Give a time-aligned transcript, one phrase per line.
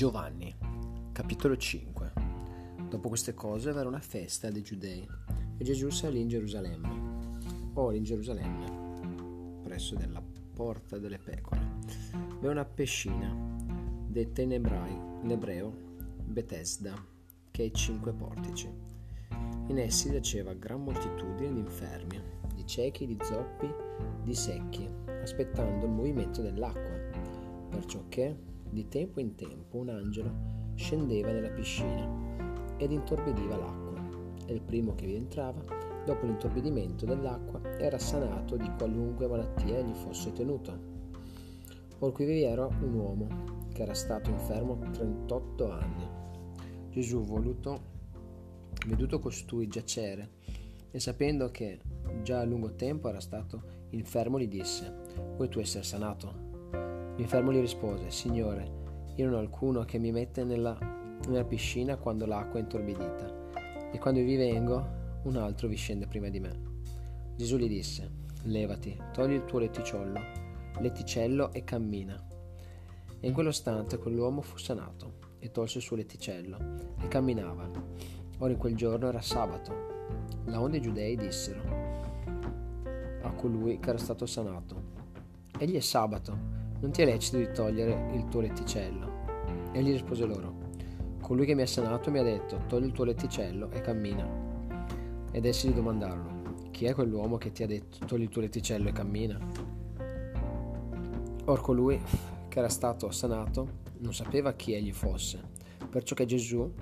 [0.00, 0.50] Giovanni,
[1.12, 2.12] capitolo 5
[2.88, 5.06] Dopo queste cose verrà una festa dei giudei
[5.58, 7.72] e Gesù salì in Gerusalemme.
[7.74, 10.22] Ora in Gerusalemme, presso della
[10.54, 11.60] porta delle pecore,
[12.40, 13.30] v'è una pescina,
[14.06, 15.70] detta in, ebrai, in ebreo
[16.24, 16.94] Bethesda,
[17.50, 18.72] che ha cinque portici.
[19.66, 22.18] In essi giaceva gran moltitudine di infermi,
[22.54, 23.70] di ciechi, di zoppi,
[24.22, 24.88] di secchi,
[25.20, 30.32] aspettando il movimento dell'acqua, perciò che di tempo in tempo un angelo
[30.74, 32.08] scendeva nella piscina
[32.76, 33.90] ed intorbidiva l'acqua
[34.46, 35.62] e il primo che vi entrava,
[36.04, 40.78] dopo l'intorbidimento dell'acqua, era sanato di qualunque malattia gli fosse tenuta.
[41.98, 43.28] Or qui vi era un uomo
[43.72, 46.08] che era stato infermo 38 anni.
[46.90, 47.82] Gesù, voluto,
[48.86, 50.38] veduto costui giacere
[50.90, 51.78] e sapendo che
[52.22, 54.92] già a lungo tempo era stato infermo, gli disse,
[55.36, 56.49] vuoi tu essere sanato?
[57.16, 58.78] L'infermo gli rispose, Signore,
[59.16, 60.78] io non ho alcuno che mi mette nella,
[61.28, 66.28] nella piscina quando l'acqua è intorbidita, e quando vi vengo, un altro vi scende prima
[66.28, 66.68] di me.
[67.36, 68.10] Gesù gli disse,
[68.44, 70.18] levati, togli il tuo letticciolo,
[70.78, 72.26] letticello e cammina.
[73.20, 76.56] E in quell'istante quell'uomo fu sanato, e tolse il suo letticello,
[77.00, 77.70] e camminava.
[78.38, 79.98] Ora in quel giorno era sabato.
[80.46, 81.60] La onde i giudei dissero
[83.22, 84.82] a colui che era stato sanato,
[85.58, 89.18] egli è sabato, non ti è lecito di togliere il tuo letticello.
[89.72, 90.58] E gli rispose loro,
[91.20, 94.28] colui che mi ha sanato mi ha detto, togli il tuo letticello e cammina.
[95.30, 98.88] Ed essi gli domandarono, chi è quell'uomo che ti ha detto, togli il tuo letticello
[98.88, 99.38] e cammina?
[101.44, 102.00] Or colui
[102.48, 105.40] che era stato sanato non sapeva chi egli fosse,
[105.88, 106.72] perciò che Gesù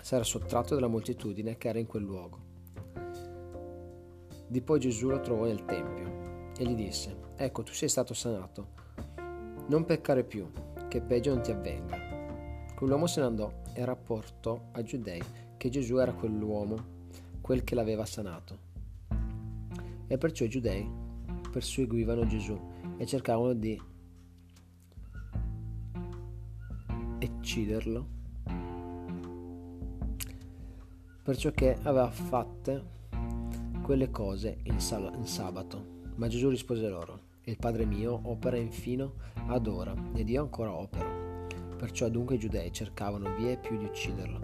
[0.00, 2.38] s'era sottratto dalla moltitudine che era in quel luogo.
[4.48, 8.84] Di poi Gesù lo trovò nel Tempio e gli disse, ecco tu sei stato sanato,
[9.68, 10.48] non peccare più,
[10.88, 11.98] che peggio non ti avvenga.
[12.74, 15.20] Quell'uomo se ne andò e rapportò ai giudei
[15.56, 16.76] che Gesù era quell'uomo,
[17.40, 18.58] quel che l'aveva sanato.
[20.06, 20.88] E perciò i giudei
[21.50, 22.58] perseguivano Gesù
[22.96, 23.80] e cercavano di
[27.46, 28.06] ucciderlo,
[31.22, 32.94] perciò che aveva fatte
[33.82, 35.94] quelle cose in, sal- in sabato.
[36.16, 39.12] Ma Gesù rispose loro, il Padre mio opera infino
[39.46, 41.46] ad ora, ed io ancora opero.
[41.76, 44.40] Perciò dunque i giudei cercavano vie più di ucciderlo,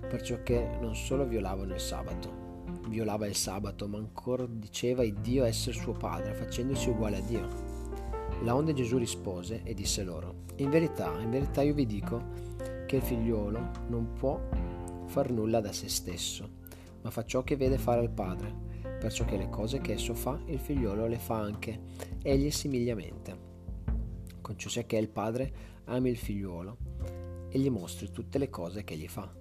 [0.00, 5.44] perciò che non solo violavano il sabato, violava il sabato, ma ancora diceva il Dio
[5.44, 7.48] essere suo padre, facendosi uguale a Dio.
[8.42, 12.22] La onde Gesù rispose e disse loro, in verità, in verità io vi dico
[12.86, 14.38] che il figliuolo non può
[15.06, 16.46] far nulla da se stesso,
[17.00, 18.65] ma fa ciò che vede fare al padre
[18.98, 21.80] perciò che le cose che esso fa, il figliolo le fa anche,
[22.22, 23.44] egli simigliamente.
[24.40, 25.52] Con ciò sia che il padre
[25.84, 26.76] ami il figliuolo
[27.48, 29.32] e gli mostri tutte le cose che gli fa,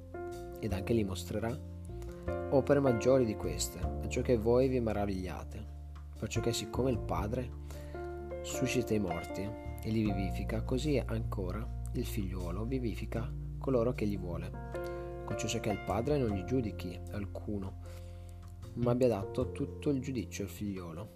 [0.60, 1.74] ed anche gli mostrerà
[2.50, 5.66] opere maggiori di queste, perciò che voi vi maravigliate,
[6.18, 7.64] perciò che siccome il padre
[8.42, 15.24] suscita i morti e li vivifica, così ancora il figliuolo vivifica coloro che gli vuole.
[15.26, 17.80] Con ciò sia che il padre non gli giudichi alcuno,
[18.76, 21.10] ma abbia dato tutto il giudizio al figliolo,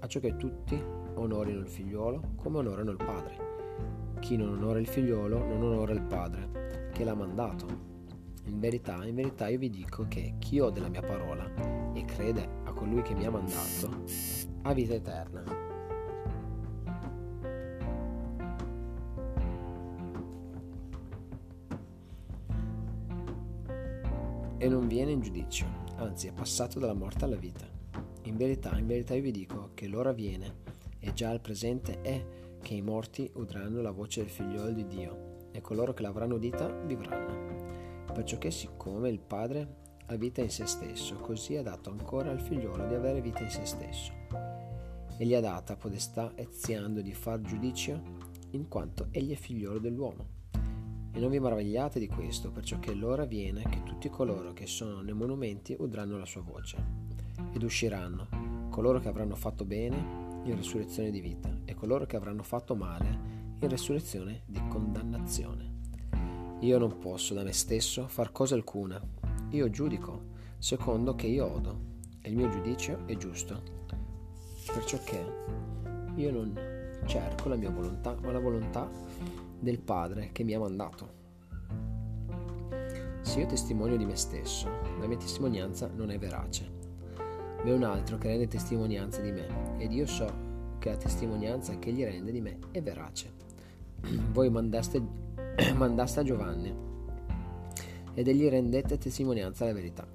[0.00, 0.80] a ciò che tutti
[1.14, 3.48] onorino il figliolo come onorano il padre.
[4.20, 7.88] Chi non onora il figliolo non onora il padre che l'ha mandato.
[8.46, 12.48] In verità, in verità io vi dico che chi ode la mia parola e crede
[12.64, 14.04] a colui che mi ha mandato
[14.62, 15.68] ha vita eterna.
[24.58, 27.66] E non viene in giudizio anzi è passato dalla morte alla vita.
[28.22, 30.56] In verità, in verità io vi dico che l'ora viene,
[30.98, 32.24] e già al presente è,
[32.62, 36.68] che i morti udranno la voce del figliolo di Dio, e coloro che l'avranno udita
[36.68, 38.04] vivranno.
[38.12, 42.40] Perciò che siccome il Padre ha vita in se stesso, così ha dato ancora al
[42.40, 44.12] figliolo di avere vita in se stesso.
[45.16, 48.02] E gli ha data podestà eziando di far giudizio,
[48.50, 50.39] in quanto egli è figliolo dell'uomo.
[51.12, 55.00] E non vi maravigliate di questo, perciò che l'ora viene che tutti coloro che sono
[55.00, 56.76] nei monumenti udranno la sua voce,
[57.52, 59.96] ed usciranno, coloro che avranno fatto bene
[60.44, 63.18] in risurrezione di vita, e coloro che avranno fatto male
[63.58, 65.78] in risurrezione di condannazione.
[66.60, 69.00] Io non posso da me stesso far cosa alcuna,
[69.50, 70.28] io giudico
[70.58, 71.88] secondo che io odo,
[72.20, 73.60] e il mio giudizio è giusto,
[74.66, 75.24] perciò che
[76.14, 78.88] io non cerco la mia volontà, ma la volontà
[79.60, 81.18] del Padre che mi ha mandato.
[83.20, 84.68] Se io testimonio di me stesso,
[84.98, 86.78] la mia testimonianza non è verace.
[87.16, 90.48] Ma è un altro che rende testimonianza di me, ed io so
[90.78, 93.32] che la testimonianza che egli rende di me è verace.
[94.32, 95.00] voi mandaste,
[95.76, 96.74] mandaste a Giovanni
[98.14, 100.06] ed egli rendette testimonianza alla verità.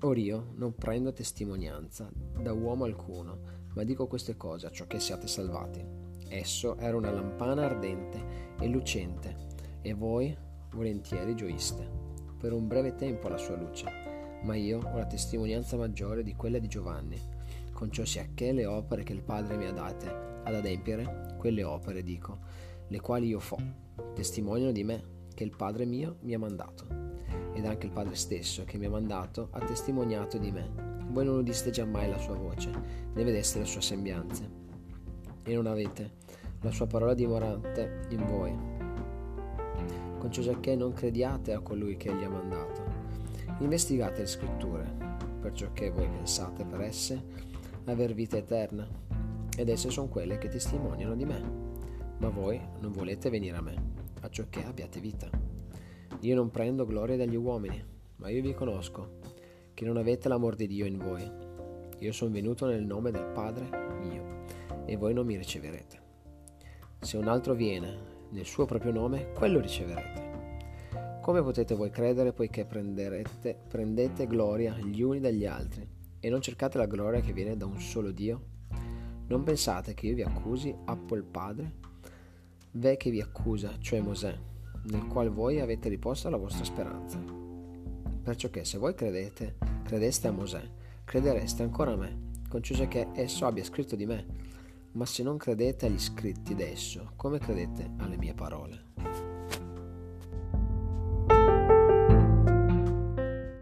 [0.00, 3.38] Or io non prendo testimonianza da uomo alcuno,
[3.74, 6.01] ma dico queste cose a ciò che siate salvati.
[6.34, 9.36] Esso era una lampana ardente e lucente,
[9.82, 10.34] e voi
[10.70, 11.86] volentieri gioiste,
[12.38, 13.84] per un breve tempo alla sua luce.
[14.42, 17.20] Ma io ho la testimonianza maggiore di quella di Giovanni,
[17.74, 20.08] con ciò sia che le opere che il Padre mi ha date
[20.42, 22.38] ad adempiere, quelle opere dico,
[22.88, 23.58] le quali io fo,
[24.14, 25.04] testimoniano di me
[25.34, 26.86] che il Padre mio mi ha mandato.
[27.52, 31.00] Ed anche il Padre stesso che mi ha mandato ha testimoniato di me.
[31.10, 32.70] Voi non udiste giammai la sua voce,
[33.12, 34.61] né vedeste le sue sembianze,
[35.42, 36.12] e non avete
[36.60, 38.56] la sua parola dimorante in voi.
[40.18, 42.82] Con ciò giacché non crediate a colui che egli ha mandato.
[43.58, 44.96] Investigate le scritture,
[45.40, 47.22] perciò che voi pensate per esse
[47.86, 48.86] aver vita eterna,
[49.56, 51.42] ed esse sono quelle che testimoniano di me.
[52.18, 53.74] Ma voi non volete venire a me,
[54.20, 55.28] acciò che abbiate vita.
[56.20, 57.84] Io non prendo gloria dagli uomini,
[58.16, 59.18] ma io vi conosco,
[59.74, 61.28] che non avete l'amor di Dio in voi.
[61.98, 63.68] Io sono venuto nel nome del Padre
[64.00, 64.41] mio,
[64.84, 66.00] e voi non mi riceverete.
[67.00, 70.30] Se un altro viene nel suo proprio nome, quello riceverete.
[71.20, 75.88] Come potete voi credere poiché prendete gloria gli uni dagli altri
[76.18, 78.50] e non cercate la gloria che viene da un solo Dio?
[79.28, 81.74] Non pensate che io vi accusi appo il Padre?
[82.72, 84.36] Ve che vi accusa, cioè Mosè,
[84.84, 87.18] nel quale voi avete riposto la vostra speranza.
[88.22, 90.62] Perciò che se voi credete, credeste a Mosè,
[91.04, 94.26] credereste ancora a me, conciso che esso abbia scritto di me.
[94.92, 99.31] Ma se non credete agli scritti d'esso, come credete alle mie parole?